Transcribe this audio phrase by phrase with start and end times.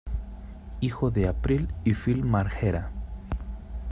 [0.79, 2.91] Hijo de April y Phil Margera.